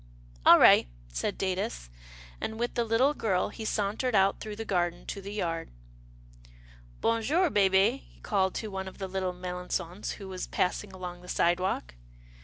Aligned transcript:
All 0.47 0.57
right," 0.57 0.87
said 1.09 1.37
Datus, 1.37 1.91
and, 2.41 2.57
with 2.59 2.73
the 2.73 2.83
little 2.83 3.13
girl, 3.13 3.49
he 3.49 3.63
sauntered 3.65 4.15
out 4.15 4.39
through 4.39 4.55
the 4.55 4.65
garden 4.65 5.05
to 5.05 5.21
the 5.21 5.31
yard. 5.31 5.69
Bon 7.01 7.21
jour, 7.21 7.51
hehe," 7.51 7.99
he 8.01 8.19
called 8.23 8.55
to 8.55 8.69
one 8.71 8.87
of 8.87 8.97
the 8.97 9.07
little 9.07 9.31
Melangons 9.31 10.13
who 10.13 10.27
was 10.27 10.47
passing 10.47 10.91
along 10.91 11.21
the 11.21 11.27
sidewalk. 11.27 11.93